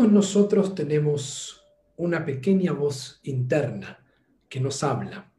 [0.00, 1.62] Todos nosotros tenemos
[1.98, 4.02] una pequeña voz interna
[4.48, 5.30] que nos habla,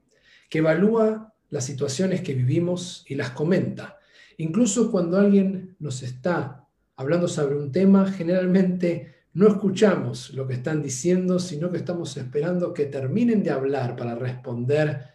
[0.51, 3.97] que evalúa las situaciones que vivimos y las comenta.
[4.37, 10.83] Incluso cuando alguien nos está hablando sobre un tema, generalmente no escuchamos lo que están
[10.83, 15.07] diciendo, sino que estamos esperando que terminen de hablar para responder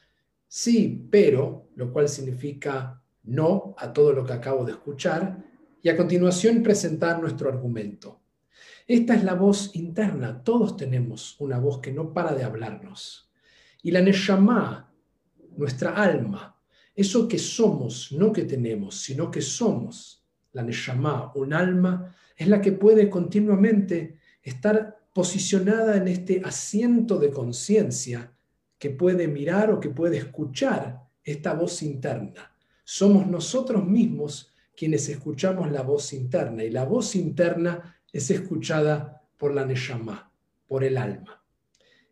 [0.49, 5.39] sí, pero, lo cual significa no a todo lo que acabo de escuchar,
[5.81, 8.26] y a continuación presentar nuestro argumento.
[8.87, 13.29] Esta es la voz interna, todos tenemos una voz que no para de hablarnos.
[13.83, 14.93] Y la Neshama,
[15.57, 16.57] nuestra alma,
[16.95, 22.61] eso que somos, no que tenemos, sino que somos, la Neshama, un alma, es la
[22.61, 28.33] que puede continuamente estar posicionada en este asiento de conciencia
[28.79, 32.55] que puede mirar o que puede escuchar esta voz interna.
[32.85, 39.55] Somos nosotros mismos quienes escuchamos la voz interna y la voz interna es escuchada por
[39.55, 40.33] la Neshama,
[40.67, 41.43] por el alma.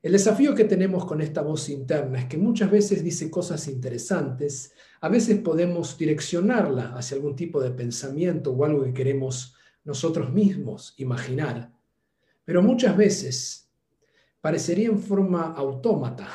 [0.02, 4.74] El desafío que tenemos con esta voz interna es que muchas veces dice cosas interesantes,
[5.00, 10.94] a veces podemos direccionarla hacia algún tipo de pensamiento o algo que queremos nosotros mismos
[10.98, 11.72] imaginar,
[12.44, 13.70] pero muchas veces
[14.42, 16.28] parecería en forma autómata,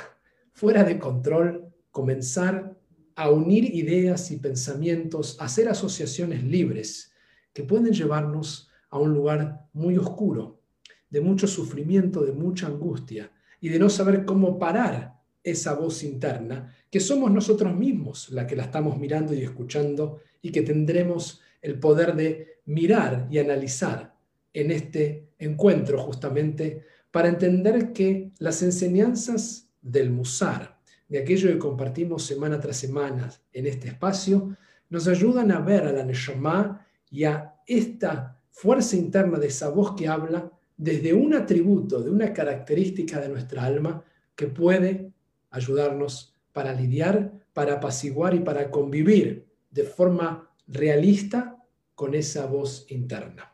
[0.52, 2.76] fuera de control, comenzar
[3.16, 7.12] a unir ideas y pensamientos, hacer asociaciones libres
[7.54, 10.62] que pueden llevarnos a un lugar muy oscuro,
[11.10, 16.76] de mucho sufrimiento, de mucha angustia y de no saber cómo parar esa voz interna,
[16.90, 21.80] que somos nosotros mismos la que la estamos mirando y escuchando y que tendremos el
[21.80, 24.16] poder de mirar y analizar
[24.54, 32.24] en este encuentro justamente para entender que las enseñanzas del Musar, de aquello que compartimos
[32.24, 34.56] semana tras semana en este espacio,
[34.90, 39.96] nos ayudan a ver a la Neshama y a esta fuerza interna de esa voz
[39.96, 44.04] que habla desde un atributo, de una característica de nuestra alma
[44.36, 45.12] que puede
[45.52, 51.58] ayudarnos para lidiar, para apaciguar y para convivir de forma realista
[51.96, 53.54] con esa voz interna.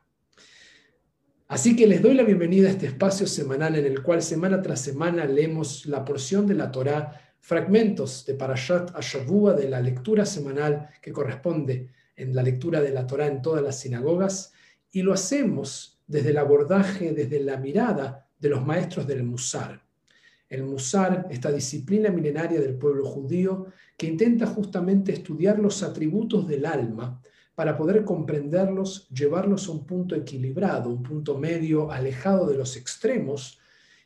[1.48, 4.82] Así que les doy la bienvenida a este espacio semanal en el cual semana tras
[4.82, 10.90] semana leemos la porción de la Torá, fragmentos de Parashat Ashavua de la lectura semanal
[11.02, 14.54] que corresponde en la lectura de la Torá en todas las sinagogas,
[14.96, 19.84] y lo hacemos desde el abordaje, desde la mirada de los maestros del Musar.
[20.48, 23.66] El Musar, esta disciplina milenaria del pueblo judío
[23.98, 27.22] que intenta justamente estudiar los atributos del alma
[27.56, 33.60] para poder comprenderlos, llevarlos a un punto equilibrado, un punto medio, alejado de los extremos,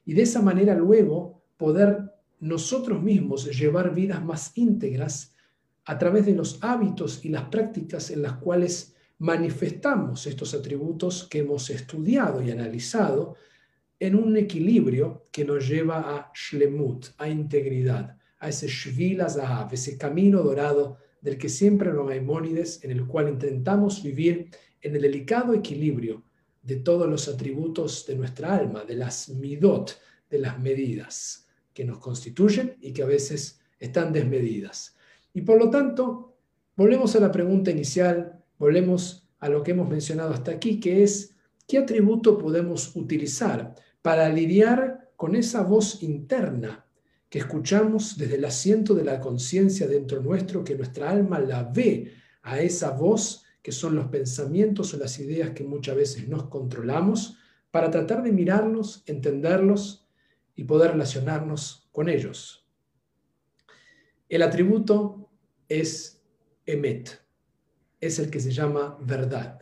[0.06, 5.36] y de esa manera luego poder nosotros mismos llevar vidas más íntegras
[5.86, 11.40] a través de los hábitos y las prácticas en las cuales manifestamos estos atributos que
[11.40, 13.36] hemos estudiado y analizado
[14.00, 19.98] en un equilibrio que nos lleva a shlemut, a integridad, a ese shvil azahav, ese
[19.98, 24.50] camino dorado del que siempre los Maimónides, en el cual intentamos vivir
[24.82, 26.24] en el delicado equilibrio
[26.62, 32.00] de todos los atributos de nuestra alma, de las midot, de las medidas que nos
[32.00, 34.96] constituyen y que a veces están desmedidas.
[35.34, 36.38] Y por lo tanto,
[36.78, 41.36] volvemos a la pregunta inicial, volvemos a lo que hemos mencionado hasta aquí, que es,
[41.68, 46.86] ¿qué atributo podemos utilizar para lidiar con esa voz interna
[47.30, 52.14] que escuchamos desde el asiento de la conciencia dentro nuestro, que nuestra alma la ve
[52.44, 57.38] a esa voz que son los pensamientos o las ideas que muchas veces nos controlamos,
[57.72, 60.08] para tratar de mirarlos, entenderlos
[60.56, 62.68] y poder relacionarnos con ellos.
[64.28, 65.30] El atributo
[65.68, 66.24] es
[66.66, 67.22] emet,
[68.00, 69.62] es el que se llama verdad.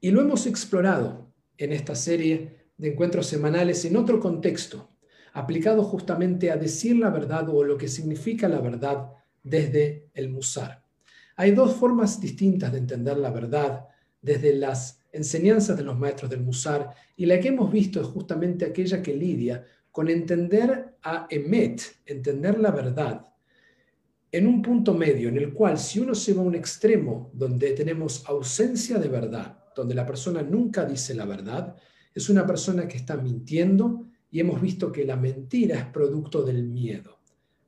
[0.00, 4.90] Y lo hemos explorado en esta serie de encuentros semanales en otro contexto,
[5.32, 9.10] aplicado justamente a decir la verdad o lo que significa la verdad
[9.42, 10.82] desde el musar.
[11.36, 13.86] Hay dos formas distintas de entender la verdad
[14.20, 18.64] desde las enseñanzas de los maestros del musar y la que hemos visto es justamente
[18.64, 23.26] aquella que lidia con entender a Emet, entender la verdad,
[24.36, 27.72] en un punto medio en el cual si uno se va a un extremo donde
[27.72, 31.74] tenemos ausencia de verdad, donde la persona nunca dice la verdad,
[32.14, 36.64] es una persona que está mintiendo y hemos visto que la mentira es producto del
[36.64, 37.18] miedo.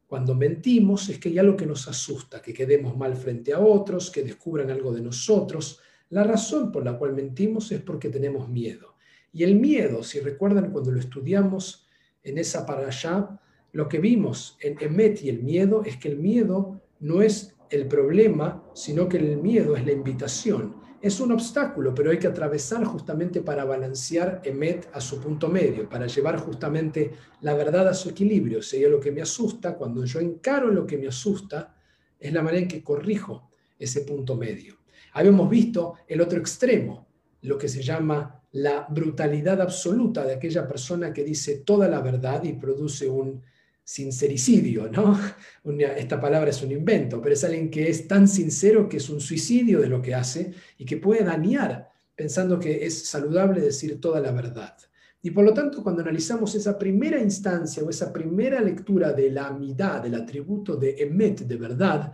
[0.06, 4.10] Cuando mentimos es que hay algo que nos asusta, que quedemos mal frente a otros,
[4.10, 5.80] que descubran algo de nosotros.
[6.10, 8.96] La razón por la cual mentimos es porque tenemos miedo.
[9.32, 11.86] Y el miedo, si recuerdan cuando lo estudiamos
[12.22, 13.40] en esa para allá,
[13.72, 17.86] lo que vimos en Emet y el miedo es que el miedo no es el
[17.86, 20.76] problema, sino que el miedo es la invitación.
[21.00, 25.88] Es un obstáculo, pero hay que atravesar justamente para balancear Emet a su punto medio,
[25.88, 27.12] para llevar justamente
[27.42, 28.62] la verdad a su equilibrio.
[28.62, 31.76] Sería lo que me asusta, cuando yo encaro lo que me asusta,
[32.18, 34.78] es la manera en que corrijo ese punto medio.
[35.12, 37.06] Habíamos visto el otro extremo,
[37.42, 42.42] lo que se llama la brutalidad absoluta de aquella persona que dice toda la verdad
[42.42, 43.42] y produce un
[43.88, 45.18] sincericidio, ¿no?
[45.96, 49.18] esta palabra es un invento, pero es alguien que es tan sincero que es un
[49.18, 54.20] suicidio de lo que hace y que puede dañar pensando que es saludable decir toda
[54.20, 54.76] la verdad.
[55.22, 59.46] Y por lo tanto, cuando analizamos esa primera instancia o esa primera lectura de la
[59.46, 62.12] amidad, del atributo de emet, de verdad,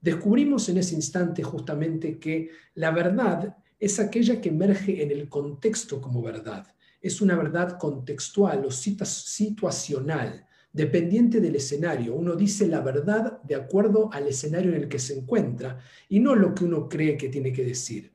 [0.00, 6.00] descubrimos en ese instante justamente que la verdad es aquella que emerge en el contexto
[6.00, 6.66] como verdad.
[7.00, 12.14] Es una verdad contextual o situacional dependiente del escenario.
[12.14, 15.78] Uno dice la verdad de acuerdo al escenario en el que se encuentra
[16.08, 18.12] y no lo que uno cree que tiene que decir.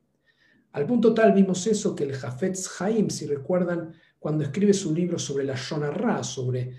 [0.71, 5.17] Al punto tal vimos eso que el Jafetz Haim, si recuerdan, cuando escribe su libro
[5.17, 6.71] sobre la Shonarra, sobre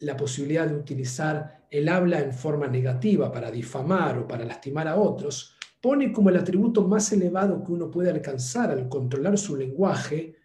[0.00, 4.96] la posibilidad de utilizar el habla en forma negativa para difamar o para lastimar a
[4.96, 10.36] otros, pone como el atributo más elevado que uno puede alcanzar al controlar su lenguaje,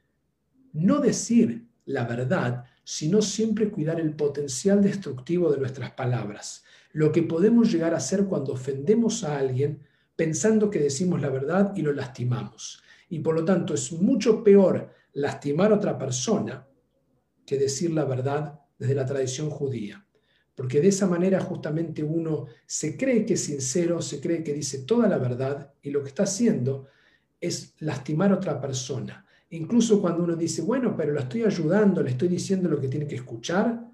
[0.74, 6.64] no decir la verdad, sino siempre cuidar el potencial destructivo de nuestras palabras,
[6.94, 9.80] lo que podemos llegar a hacer cuando ofendemos a alguien
[10.16, 12.84] pensando que decimos la verdad y lo lastimamos.
[13.10, 16.68] Y por lo tanto es mucho peor lastimar a otra persona
[17.46, 20.06] que decir la verdad desde la tradición judía.
[20.56, 24.80] Porque de esa manera justamente uno se cree que es sincero, se cree que dice
[24.80, 26.88] toda la verdad y lo que está haciendo
[27.40, 29.26] es lastimar a otra persona.
[29.52, 33.06] Incluso cuando uno dice, bueno, pero lo estoy ayudando, le estoy diciendo lo que tiene
[33.06, 33.86] que escuchar,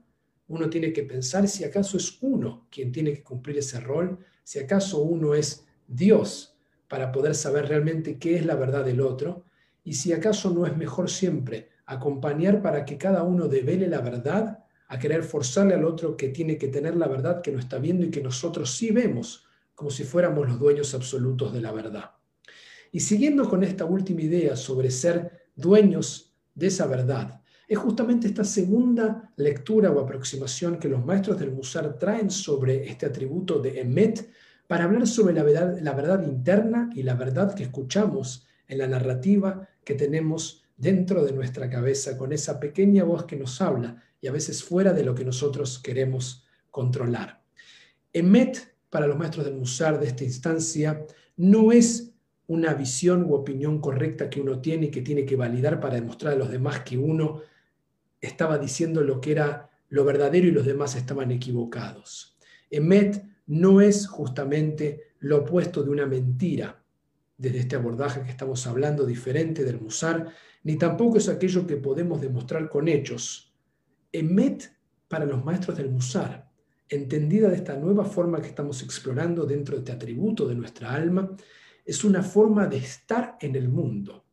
[0.50, 4.60] uno tiene que pensar si acaso es uno quien tiene que cumplir ese rol, si
[4.60, 6.56] acaso uno es Dios
[6.88, 9.46] para poder saber realmente qué es la verdad del otro,
[9.84, 14.60] y si acaso no es mejor siempre acompañar para que cada uno devele la verdad
[14.90, 18.06] a querer forzarle al otro que tiene que tener la verdad que no está viendo
[18.06, 22.12] y que nosotros sí vemos, como si fuéramos los dueños absolutos de la verdad.
[22.92, 27.42] Y siguiendo con esta última idea sobre ser dueños de esa verdad.
[27.68, 33.06] Es justamente esta segunda lectura o aproximación que los maestros del Musar traen sobre este
[33.06, 34.30] atributo de Emet
[34.68, 39.96] para hablar sobre la verdad, interna y la verdad que escuchamos en la narrativa que
[39.96, 44.64] tenemos dentro de nuestra cabeza, con esa pequeña voz que nos habla y a veces
[44.64, 47.42] fuera de lo que nosotros queremos controlar.
[48.14, 51.06] Emet, para los maestros del Musar de esta instancia,
[51.36, 52.14] no es
[52.48, 56.34] una visión u opinión correcta que uno tiene y que tiene que validar para demostrar
[56.34, 57.42] a los demás que uno
[58.22, 62.38] estaba diciendo lo que era lo verdadero y los demás estaban equivocados.
[62.70, 66.84] Emet no es justamente lo opuesto de una mentira,
[67.38, 70.34] desde este abordaje que estamos hablando, diferente del Musar,
[70.64, 73.54] ni tampoco es aquello que podemos demostrar con hechos.
[74.12, 74.72] Emet
[75.08, 76.50] para los maestros del Musar,
[76.90, 81.36] entendida de esta nueva forma que estamos explorando dentro de este atributo de nuestra alma,
[81.88, 84.26] es una forma de estar en el mundo,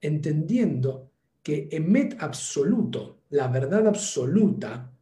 [0.00, 1.12] entendiendo
[1.44, 4.92] que emet absoluto, la verdad absoluta,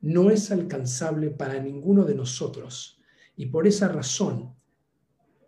[0.00, 3.00] no es alcanzable para ninguno de nosotros.
[3.34, 4.54] Y por esa razón,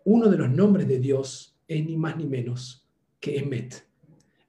[0.03, 2.85] uno de los nombres de Dios es ni más ni menos
[3.21, 3.87] que emet.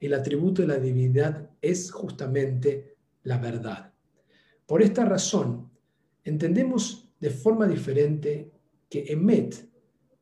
[0.00, 3.94] El atributo de la divinidad es justamente la verdad.
[4.66, 5.70] Por esta razón,
[6.24, 8.50] entendemos de forma diferente
[8.90, 9.72] que emet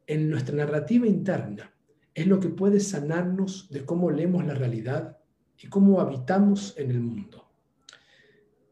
[0.07, 1.73] en nuestra narrativa interna
[2.15, 5.19] es lo que puede sanarnos de cómo leemos la realidad
[5.59, 7.49] y cómo habitamos en el mundo.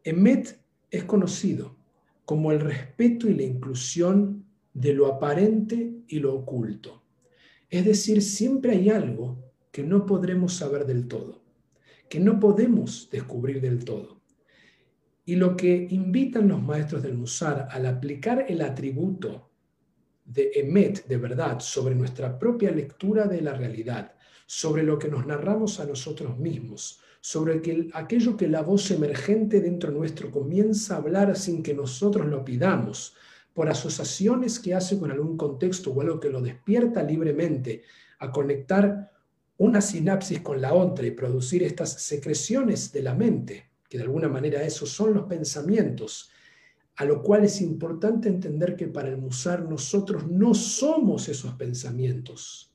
[0.05, 0.61] Emet
[0.91, 1.77] es conocido
[2.25, 7.03] como el respeto y la inclusión de lo aparente y lo oculto.
[7.69, 9.39] Es decir, siempre hay algo
[9.71, 11.43] que no podremos saber del todo,
[12.09, 14.21] que no podemos descubrir del todo.
[15.25, 19.50] Y lo que invitan los maestros del Musar al aplicar el atributo
[20.33, 24.15] de emet, de verdad, sobre nuestra propia lectura de la realidad,
[24.47, 29.61] sobre lo que nos narramos a nosotros mismos, sobre que, aquello que la voz emergente
[29.61, 33.15] dentro nuestro comienza a hablar sin que nosotros lo pidamos,
[33.53, 37.83] por asociaciones que hace con algún contexto o algo que lo despierta libremente
[38.21, 39.11] a conectar
[39.59, 44.29] una sinapsis con la otra y producir estas secreciones de la mente, que de alguna
[44.29, 46.31] manera esos son los pensamientos
[47.01, 52.75] a lo cual es importante entender que para el Musar nosotros no somos esos pensamientos.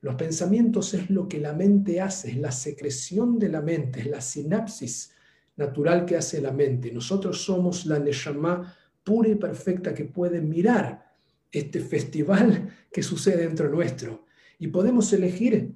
[0.00, 4.06] Los pensamientos es lo que la mente hace, es la secreción de la mente, es
[4.06, 5.12] la sinapsis
[5.56, 6.90] natural que hace la mente.
[6.90, 8.74] Nosotros somos la Neshama
[9.04, 11.12] pura y perfecta que puede mirar
[11.52, 14.24] este festival que sucede dentro nuestro.
[14.58, 15.74] Y podemos elegir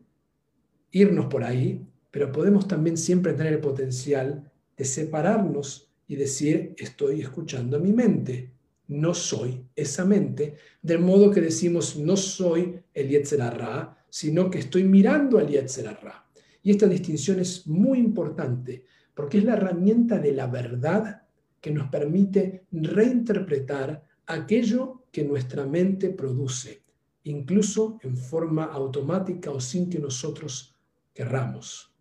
[0.91, 7.23] irnos por ahí, pero podemos también siempre tener el potencial de separarnos y decir, estoy
[7.23, 8.53] escuchando a mi mente,
[8.89, 14.85] no soy esa mente, del modo que decimos, no soy el Yetzerarra, sino que estoy
[14.85, 16.27] mirando al Yetzerarra.
[16.63, 18.85] Y esta distinción es muy importante,
[19.15, 21.23] porque es la herramienta de la verdad
[21.61, 26.83] que nos permite reinterpretar aquello que nuestra mente produce,
[27.25, 30.77] incluso en forma automática o sin que nosotros
[31.15, 31.95] querramos.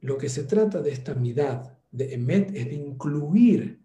[0.00, 3.80] Lo que se trata de esta mitad de Emet es de incluir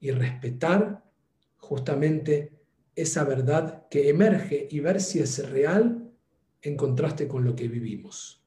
[0.00, 1.04] y respetar
[1.56, 2.52] justamente
[2.94, 6.12] esa verdad que emerge y ver si es real
[6.62, 8.44] en contraste con lo que vivimos.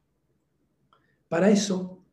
[1.27, 2.03] Para eso,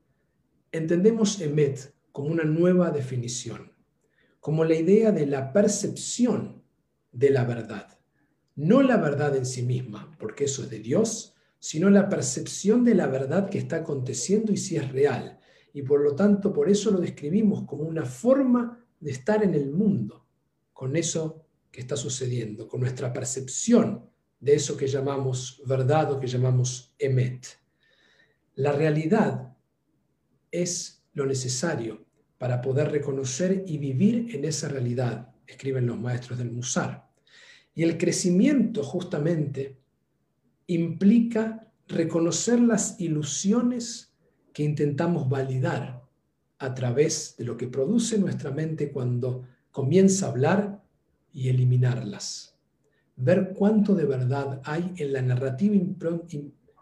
[0.73, 3.73] entendemos Emet como una nueva definición,
[4.41, 6.63] como la idea de la percepción
[7.13, 7.99] de la verdad.
[8.57, 12.95] No la verdad en sí misma, porque eso es de Dios, sino la percepción de
[12.95, 15.39] la verdad que está aconteciendo y si es real.
[15.75, 19.73] Y por lo tanto, por eso lo describimos como una forma de estar en el
[19.73, 20.25] mundo,
[20.73, 26.29] con eso que está sucediendo, con nuestra percepción de eso que llamamos verdad o que
[26.29, 27.47] llamamos emet.
[28.55, 29.57] La realidad
[30.53, 32.07] es lo necesario
[32.39, 37.11] para poder reconocer y vivir en esa realidad, escriben los maestros del Musar.
[37.75, 39.81] Y el crecimiento justamente
[40.69, 44.14] implica reconocer las ilusiones
[44.55, 46.03] que intentamos validar
[46.59, 50.83] a través de lo que produce nuestra mente cuando comienza a hablar
[51.33, 52.57] y eliminarlas.
[53.17, 55.75] Ver cuánto de verdad hay en la narrativa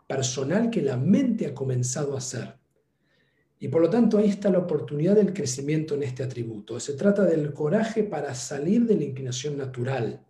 [0.06, 2.54] personal que la mente ha comenzado a hacer.
[3.58, 6.78] Y por lo tanto ahí está la oportunidad del crecimiento en este atributo.
[6.78, 10.22] Se trata del coraje para salir de la inclinación natural,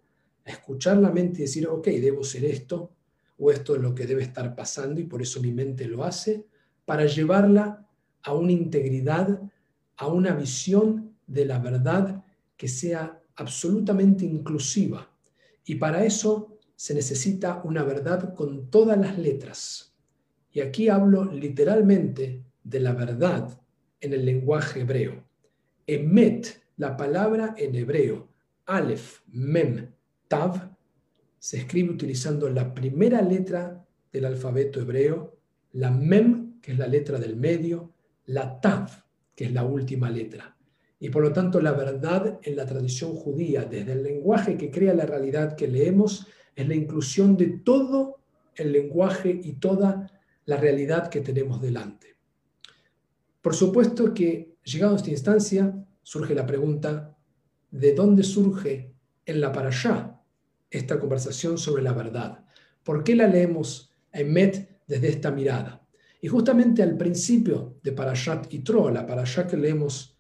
[0.45, 2.93] escuchar la mente y decir, ok, debo ser esto,
[3.37, 6.47] o esto es lo que debe estar pasando y por eso mi mente lo hace,
[6.85, 7.87] para llevarla
[8.23, 9.41] a una integridad,
[9.97, 12.25] a una visión de la verdad
[12.57, 15.11] que sea absolutamente inclusiva.
[15.65, 19.95] Y para eso se necesita una verdad con todas las letras.
[20.51, 23.59] Y aquí hablo literalmente de la verdad
[24.01, 25.25] en el lenguaje hebreo.
[25.87, 28.29] Emet, la palabra en hebreo,
[28.67, 29.93] Aleph, Mem,
[30.29, 30.77] Tav,
[31.39, 35.37] se escribe utilizando la primera letra del alfabeto hebreo,
[35.73, 37.93] la Mem, que es la letra del medio,
[38.27, 38.89] la Tav,
[39.35, 40.57] que es la última letra.
[41.01, 44.95] Y por lo tanto la verdad en la tradición judía, desde el lenguaje que crea
[44.95, 48.21] la realidad que leemos, es la inclusión de todo
[48.55, 50.11] el lenguaje y toda
[50.45, 52.17] la realidad que tenemos delante.
[53.41, 57.17] Por supuesto que, llegado a esta instancia, surge la pregunta,
[57.71, 58.95] ¿de dónde surge
[59.27, 60.21] en la parashá
[60.71, 62.45] esta conversación sobre la verdad?
[62.85, 65.82] ¿Por qué la leemos en Met desde esta mirada?
[66.25, 70.17] Y justamente al principio de Parashat Yitro, la parashá que leemos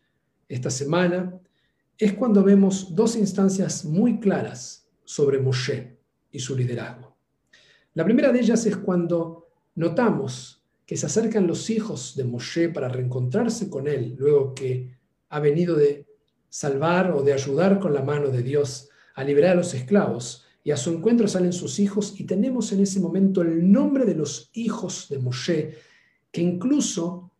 [0.48, 1.40] esta semana,
[1.96, 5.96] es cuando vemos dos instancias muy claras sobre Moshe
[6.32, 7.16] y su liderazgo.
[7.94, 12.88] La primera de ellas es cuando notamos que se acercan los hijos de Moshe para
[12.88, 16.04] reencontrarse con él, luego que ha venido de
[16.48, 20.72] salvar o de ayudar con la mano de Dios a liberar a los esclavos, y
[20.72, 24.50] a su encuentro salen sus hijos, y tenemos en ese momento el nombre de los
[24.52, 25.91] hijos de Moshe,
[26.32, 27.30] que incluso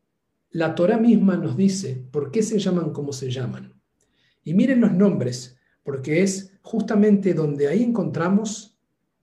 [0.51, 3.73] la Torah misma nos dice por qué se llaman como se llaman.
[4.45, 8.79] Y miren los nombres, porque es justamente donde ahí encontramos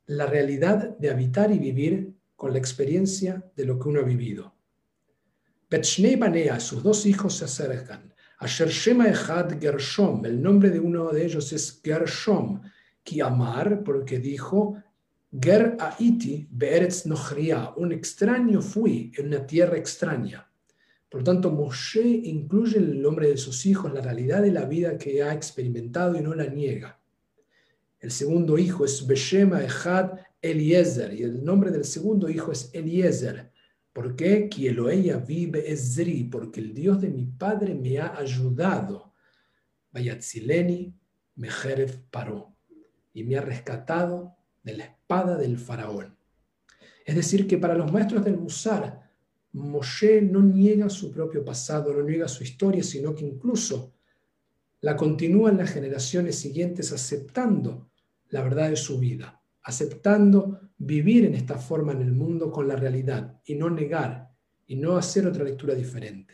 [0.07, 4.55] la realidad de habitar y vivir con la experiencia de lo que uno ha vivido.
[5.69, 8.13] Betshnei Banea, sus dos hijos se acercan.
[8.39, 12.61] Asher Shema Echad Gershom, el nombre de uno de ellos es Gershom,
[13.03, 14.81] Kiamar, porque dijo,
[15.31, 20.49] Ger Aiti Be'eretz Nochria, un extraño fui en una tierra extraña.
[21.07, 24.97] Por lo tanto, Moshe incluye el nombre de sus hijos, la realidad de la vida
[24.97, 26.99] que ha experimentado y no la niega.
[27.99, 33.51] El segundo hijo es Beshema Echad Eliezer, y el nombre del segundo hijo es Eliezer.
[33.93, 34.49] ¿Por qué?
[34.51, 39.13] ella vive Ezri, porque el Dios de mi padre me ha ayudado.
[39.91, 40.95] Vayatzileni
[41.35, 42.55] Mejeref paró,
[43.13, 46.17] y me ha rescatado de la espada del faraón.
[47.05, 49.09] Es decir, que para los maestros del Musar,
[49.53, 53.93] Moshe no niega su propio pasado, no niega su historia, sino que incluso
[54.81, 57.89] la continúa en las generaciones siguientes aceptando
[58.29, 59.39] la verdad de su vida
[59.69, 64.31] aceptando vivir en esta forma en el mundo con la realidad y no negar
[64.65, 66.33] y no hacer otra lectura diferente.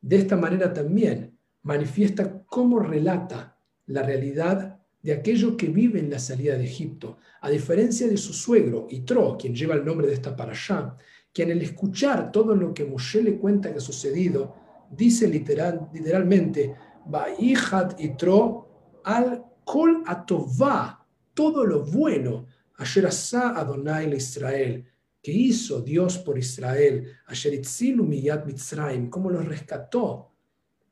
[0.00, 6.18] De esta manera también manifiesta cómo relata la realidad de aquello que vive en la
[6.18, 10.34] salida de Egipto, a diferencia de su suegro, Itro, quien lleva el nombre de esta
[10.36, 10.96] para allá,
[11.32, 14.54] quien al escuchar todo lo que Moshe le cuenta que ha sucedido,
[14.90, 16.74] dice literal, literalmente,
[17.06, 21.04] Ba'ichat Itro al kol atová,
[21.34, 24.84] todo lo bueno, ayer asa Adonai Israel,
[25.20, 30.32] que hizo Dios por Israel, ayer itzilu miyat mitzrayim, cómo los rescató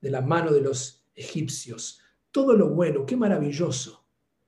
[0.00, 2.00] de la mano de los egipcios.
[2.30, 3.99] Todo lo bueno, qué maravilloso.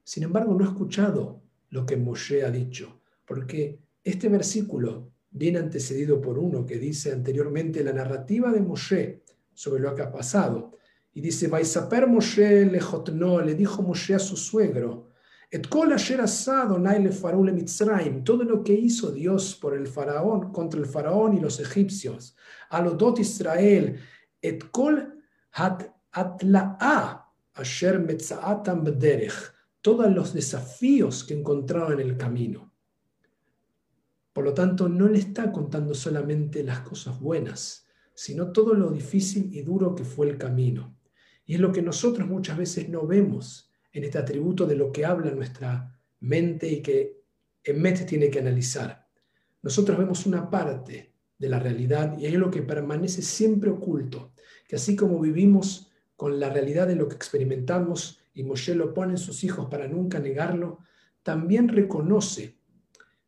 [0.04, 6.21] Sin embargo, no ha escuchado lo que Moshe ha dicho, porque este versículo viene antecedido
[6.21, 9.23] por uno que dice anteriormente la narrativa de Moshe
[9.54, 10.76] sobre lo que ha pasado.
[11.14, 15.12] Y dice, Vaisaper Moshe lejotno, le dijo Moshe a su suegro,
[15.54, 20.80] Et kol asher asado le Mitzrayim, todo lo que hizo Dios por el faraón, contra
[20.80, 22.35] el faraón y los egipcios,
[22.71, 24.00] a los dot Israel,
[24.40, 32.72] et kol hat atla'a asher metzaatam bederech, todos los desafíos que encontraron en el camino.
[34.32, 39.52] Por lo tanto, no le está contando solamente las cosas buenas, sino todo lo difícil
[39.52, 40.96] y duro que fue el camino.
[41.44, 45.04] Y es lo que nosotros muchas veces no vemos en este atributo de lo que
[45.04, 47.20] habla nuestra mente y que
[47.64, 49.06] en mente tiene que analizar.
[49.60, 54.32] Nosotros vemos una parte de la realidad y es lo que permanece siempre oculto,
[54.68, 59.12] que así como vivimos con la realidad de lo que experimentamos y Moshe lo pone
[59.12, 60.78] en sus hijos para nunca negarlo,
[61.22, 62.58] también reconoce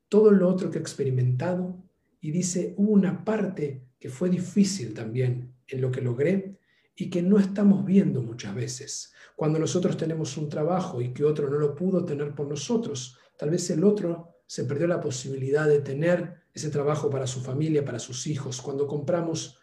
[0.08, 1.82] todo lo otro que ha experimentado
[2.20, 6.58] y dice, hubo una parte que fue difícil también en lo que logré
[6.96, 9.12] y que no estamos viendo muchas veces.
[9.37, 13.50] Cuando nosotros tenemos un trabajo y que otro no lo pudo tener por nosotros, tal
[13.50, 17.99] vez el otro se perdió la posibilidad de tener ese trabajo para su familia, para
[17.99, 18.60] sus hijos.
[18.62, 19.58] Cuando compramos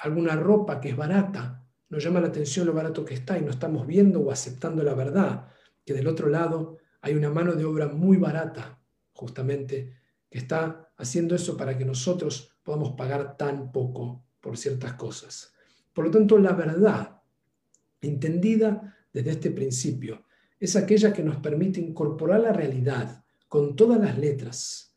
[0.00, 3.50] alguna ropa que es barata, nos llama la atención lo barato que está y no
[3.50, 5.48] estamos viendo o aceptando la verdad,
[5.84, 8.80] que del otro lado hay una mano de obra muy barata,
[9.12, 9.96] justamente,
[10.30, 15.52] que está haciendo eso para que nosotros podamos pagar tan poco por ciertas cosas.
[15.92, 17.20] Por lo tanto, la verdad,
[18.00, 20.24] entendida desde este principio,
[20.60, 24.96] es aquella que nos permite incorporar la realidad con todas las letras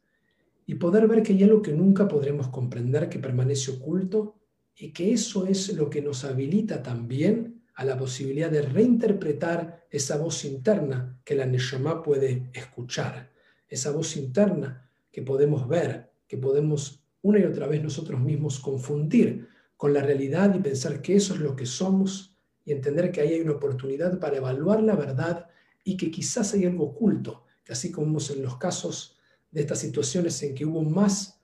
[0.68, 4.43] y poder ver que hay algo que nunca podremos comprender, que permanece oculto
[4.76, 10.18] y que eso es lo que nos habilita también a la posibilidad de reinterpretar esa
[10.18, 13.32] voz interna que la Neshama puede escuchar,
[13.68, 19.48] esa voz interna que podemos ver, que podemos una y otra vez nosotros mismos confundir
[19.78, 23.34] con la realidad y pensar que eso es lo que somos y entender que ahí
[23.34, 25.48] hay una oportunidad para evaluar la verdad
[25.84, 29.18] y que quizás hay algo oculto, que así como en los casos
[29.52, 31.43] de estas situaciones en que hubo más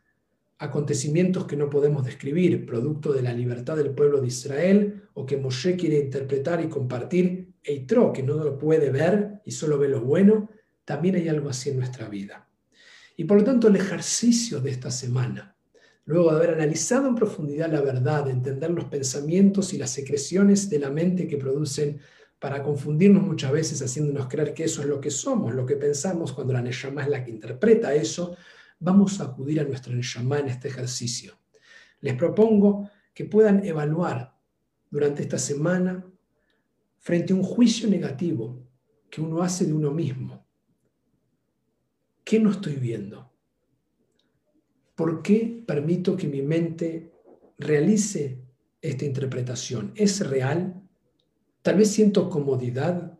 [0.59, 5.37] acontecimientos que no podemos describir, producto de la libertad del pueblo de Israel, o que
[5.37, 10.01] Moshe quiere interpretar y compartir, Eitro, que no lo puede ver y solo ve lo
[10.01, 10.49] bueno,
[10.85, 12.47] también hay algo así en nuestra vida.
[13.17, 15.55] Y por lo tanto el ejercicio de esta semana
[16.09, 20.67] Luego de haber analizado en profundidad la verdad, de entender los pensamientos y las secreciones
[20.67, 21.99] de la mente que producen
[22.39, 26.33] para confundirnos muchas veces haciéndonos creer que eso es lo que somos, lo que pensamos
[26.33, 28.35] cuando la Neshama es la que interpreta eso,
[28.79, 31.37] vamos a acudir a nuestra Neshama en este ejercicio.
[32.01, 34.37] Les propongo que puedan evaluar
[34.89, 36.05] durante esta semana
[36.97, 38.65] frente a un juicio negativo
[39.09, 40.45] que uno hace de uno mismo.
[42.23, 43.33] ¿Qué no estoy viendo?
[44.95, 47.11] ¿Por qué permito que mi mente
[47.57, 48.41] realice
[48.81, 49.91] esta interpretación?
[49.95, 50.81] ¿Es real?
[51.61, 53.19] Tal vez siento comodidad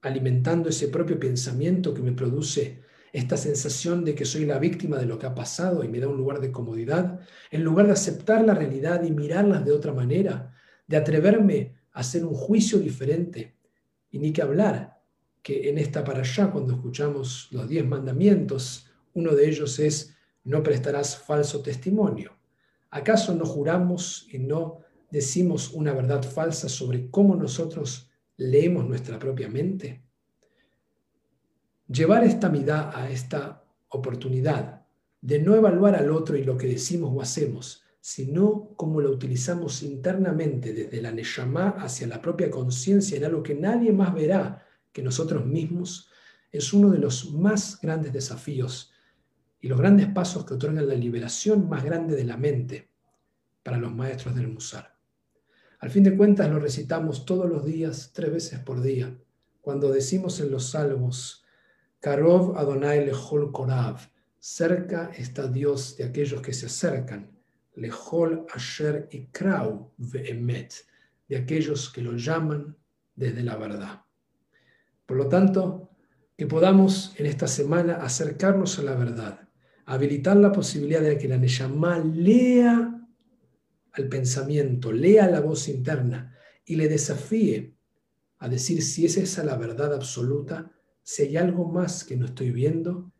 [0.00, 5.06] alimentando ese propio pensamiento que me produce esta sensación de que soy la víctima de
[5.06, 8.44] lo que ha pasado y me da un lugar de comodidad, en lugar de aceptar
[8.44, 10.54] la realidad y mirarlas de otra manera,
[10.86, 13.56] de atreverme a hacer un juicio diferente.
[14.10, 15.00] Y ni que hablar
[15.42, 20.14] que en esta para allá, cuando escuchamos los diez mandamientos, uno de ellos es
[20.44, 22.32] no prestarás falso testimonio.
[22.90, 29.48] ¿Acaso no juramos y no decimos una verdad falsa sobre cómo nosotros leemos nuestra propia
[29.48, 30.05] mente?
[31.88, 34.82] Llevar esta mirada a esta oportunidad
[35.20, 39.82] de no evaluar al otro y lo que decimos o hacemos, sino cómo lo utilizamos
[39.82, 45.02] internamente desde la Neshama hacia la propia conciencia en algo que nadie más verá que
[45.02, 46.08] nosotros mismos,
[46.52, 48.92] es uno de los más grandes desafíos
[49.60, 52.90] y los grandes pasos que otorgan la liberación más grande de la mente
[53.62, 54.96] para los maestros del Musar.
[55.80, 59.16] Al fin de cuentas lo recitamos todos los días, tres veces por día,
[59.60, 61.44] cuando decimos en los salmos,
[62.06, 63.98] Karov Adonai Lehol Korav,
[64.38, 67.32] cerca está Dios de aquellos que se acercan,
[67.74, 70.72] Lehol Asher Ikrau Ve'emet,
[71.28, 72.76] de aquellos que lo llaman
[73.16, 74.04] desde la verdad.
[75.04, 75.90] Por lo tanto,
[76.36, 79.48] que podamos en esta semana acercarnos a la verdad,
[79.84, 83.04] habilitar la posibilidad de que la Neyamá lea
[83.90, 87.74] al pensamiento, lea la voz interna y le desafíe
[88.38, 90.70] a decir si es esa la verdad absoluta,
[91.06, 93.12] si hay algo más que no estoy viendo,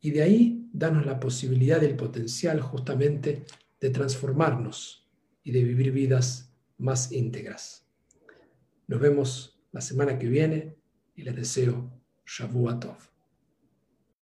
[0.00, 3.44] y de ahí darnos la posibilidad del potencial justamente
[3.78, 5.06] de transformarnos
[5.44, 7.86] y de vivir vidas más íntegras.
[8.86, 10.76] Nos vemos la semana que viene
[11.14, 11.92] y les deseo
[12.24, 13.15] Shavuot.